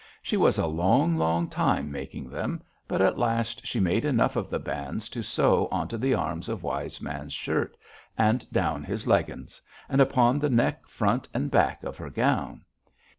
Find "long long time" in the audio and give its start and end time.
0.65-1.91